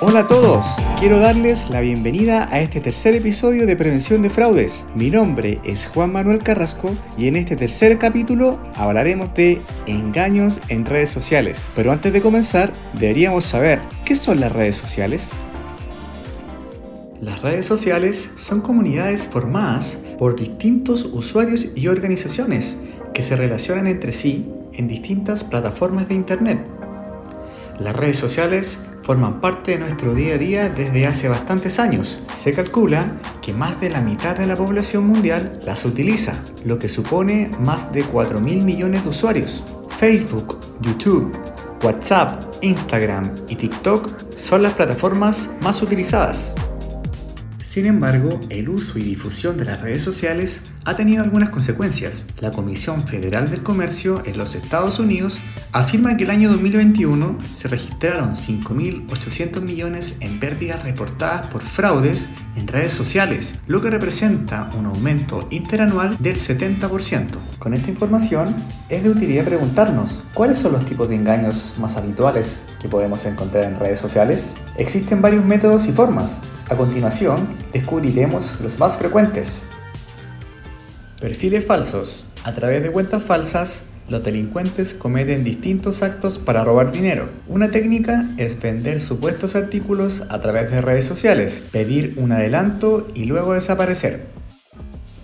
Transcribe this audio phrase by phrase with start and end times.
[0.00, 0.64] Hola a todos,
[1.00, 4.86] quiero darles la bienvenida a este tercer episodio de Prevención de Fraudes.
[4.94, 10.86] Mi nombre es Juan Manuel Carrasco y en este tercer capítulo hablaremos de engaños en
[10.86, 11.66] redes sociales.
[11.74, 15.30] Pero antes de comenzar, deberíamos saber, ¿qué son las redes sociales?
[17.20, 22.76] Las redes sociales son comunidades formadas por distintos usuarios y organizaciones
[23.12, 26.64] que se relacionan entre sí en distintas plataformas de Internet.
[27.80, 32.20] Las redes sociales forman parte de nuestro día a día desde hace bastantes años.
[32.34, 36.34] Se calcula que más de la mitad de la población mundial las utiliza,
[36.66, 39.64] lo que supone más de 4 mil millones de usuarios.
[39.98, 41.32] Facebook, YouTube,
[41.82, 46.54] WhatsApp, Instagram y TikTok son las plataformas más utilizadas.
[47.68, 52.24] Sin embargo, el uso y difusión de las redes sociales ha tenido algunas consecuencias.
[52.40, 57.68] La Comisión Federal del Comercio en los Estados Unidos afirma que el año 2021 se
[57.68, 64.86] registraron 5.800 millones en pérdidas reportadas por fraudes en redes sociales, lo que representa un
[64.86, 67.47] aumento interanual del 70%.
[67.68, 68.56] Con esta información
[68.88, 73.64] es de utilidad preguntarnos cuáles son los tipos de engaños más habituales que podemos encontrar
[73.64, 74.54] en redes sociales.
[74.78, 76.40] Existen varios métodos y formas.
[76.70, 79.68] A continuación, descubriremos los más frecuentes.
[81.20, 82.24] Perfiles falsos.
[82.42, 87.28] A través de cuentas falsas, los delincuentes cometen distintos actos para robar dinero.
[87.48, 93.26] Una técnica es vender supuestos artículos a través de redes sociales, pedir un adelanto y
[93.26, 94.24] luego desaparecer.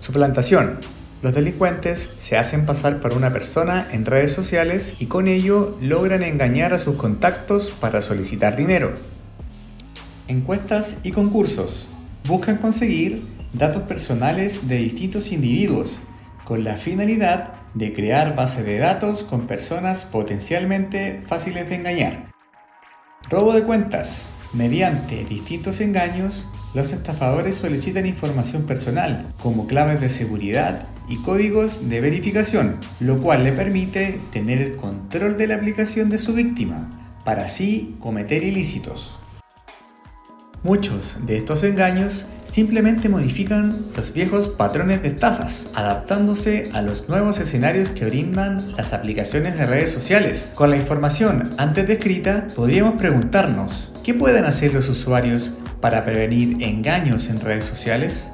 [0.00, 1.01] Suplantación.
[1.22, 6.24] Los delincuentes se hacen pasar por una persona en redes sociales y con ello logran
[6.24, 8.94] engañar a sus contactos para solicitar dinero.
[10.26, 11.90] Encuestas y concursos.
[12.26, 16.00] Buscan conseguir datos personales de distintos individuos
[16.44, 22.32] con la finalidad de crear base de datos con personas potencialmente fáciles de engañar.
[23.30, 24.32] Robo de cuentas.
[24.52, 32.00] Mediante distintos engaños, los estafadores solicitan información personal, como claves de seguridad y códigos de
[32.00, 36.88] verificación, lo cual le permite tener el control de la aplicación de su víctima,
[37.24, 39.20] para así cometer ilícitos.
[40.64, 47.40] Muchos de estos engaños simplemente modifican los viejos patrones de estafas, adaptándose a los nuevos
[47.40, 50.52] escenarios que brindan las aplicaciones de redes sociales.
[50.54, 57.28] Con la información antes descrita, podríamos preguntarnos, ¿qué pueden hacer los usuarios para prevenir engaños
[57.28, 58.30] en redes sociales?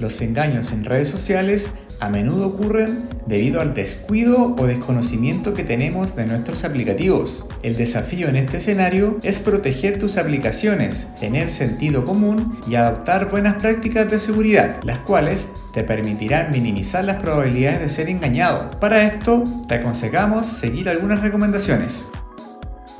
[0.00, 6.14] Los engaños en redes sociales a menudo ocurren debido al descuido o desconocimiento que tenemos
[6.14, 7.46] de nuestros aplicativos.
[7.64, 13.56] El desafío en este escenario es proteger tus aplicaciones, tener sentido común y adoptar buenas
[13.56, 18.70] prácticas de seguridad, las cuales te permitirán minimizar las probabilidades de ser engañado.
[18.78, 22.08] Para esto, te aconsejamos seguir algunas recomendaciones.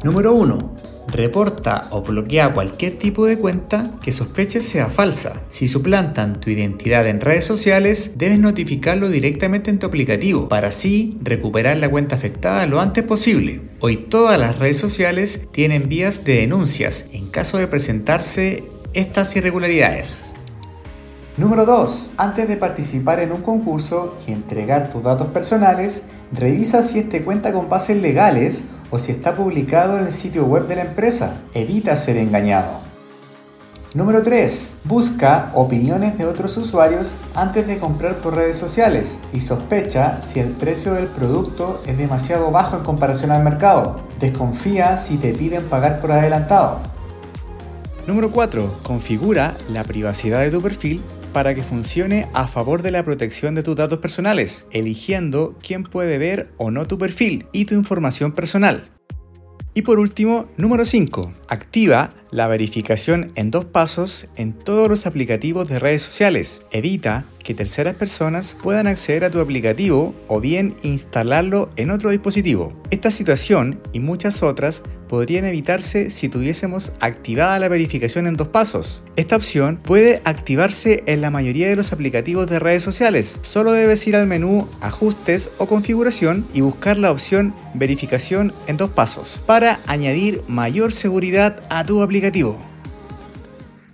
[0.03, 5.43] Número 1 reporta o bloquea cualquier tipo de cuenta que sospeches sea falsa.
[5.49, 11.19] Si suplantan tu identidad en redes sociales, debes notificarlo directamente en tu aplicativo para así
[11.23, 13.61] recuperar la cuenta afectada lo antes posible.
[13.81, 18.63] Hoy todas las redes sociales tienen vías de denuncias en caso de presentarse
[18.95, 20.28] estas irregularidades.
[21.39, 22.11] Número 2.
[22.17, 27.53] Antes de participar en un concurso y entregar tus datos personales, revisa si este cuenta
[27.53, 31.35] con bases legales o si está publicado en el sitio web de la empresa.
[31.55, 32.81] Evita ser engañado.
[33.95, 34.73] Número 3.
[34.83, 40.51] Busca opiniones de otros usuarios antes de comprar por redes sociales y sospecha si el
[40.51, 44.01] precio del producto es demasiado bajo en comparación al mercado.
[44.19, 46.81] Desconfía si te piden pagar por adelantado.
[48.09, 48.81] Número 4.
[48.83, 51.01] Configura la privacidad de tu perfil
[51.33, 56.19] para que funcione a favor de la protección de tus datos personales, eligiendo quién puede
[56.19, 58.85] ver o no tu perfil y tu información personal.
[59.75, 61.33] Y por último, número 5.
[61.49, 66.63] Activa la verificación en dos pasos en todos los aplicativos de redes sociales.
[66.71, 72.73] Evita que terceras personas puedan acceder a tu aplicativo o bien instalarlo en otro dispositivo.
[72.91, 79.03] Esta situación y muchas otras podrían evitarse si tuviésemos activada la verificación en dos pasos.
[79.17, 83.39] Esta opción puede activarse en la mayoría de los aplicativos de redes sociales.
[83.43, 88.91] Solo debes ir al menú Ajustes o Configuración y buscar la opción Verificación en dos
[88.91, 92.03] pasos para añadir mayor seguridad a tu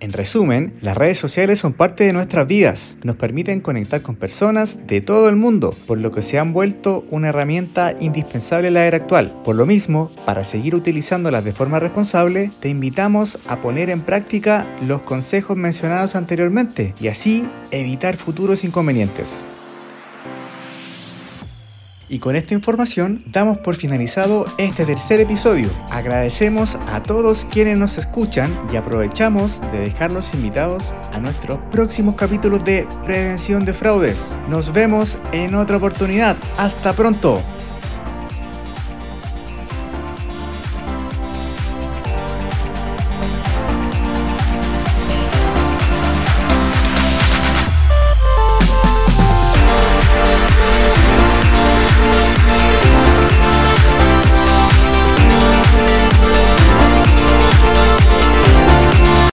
[0.00, 4.86] En resumen, las redes sociales son parte de nuestras vidas, nos permiten conectar con personas
[4.86, 8.86] de todo el mundo, por lo que se han vuelto una herramienta indispensable en la
[8.86, 9.32] era actual.
[9.44, 14.66] Por lo mismo, para seguir utilizándolas de forma responsable, te invitamos a poner en práctica
[14.82, 19.42] los consejos mencionados anteriormente y así evitar futuros inconvenientes.
[22.08, 25.68] Y con esta información damos por finalizado este tercer episodio.
[25.90, 32.64] Agradecemos a todos quienes nos escuchan y aprovechamos de dejarlos invitados a nuestros próximos capítulos
[32.64, 34.32] de Prevención de Fraudes.
[34.48, 36.36] Nos vemos en otra oportunidad.
[36.58, 37.42] Hasta pronto.